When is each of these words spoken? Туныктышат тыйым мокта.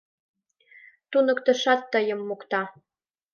Туныктышат 1.11 1.81
тыйым 1.91 2.19
мокта. 2.27 2.61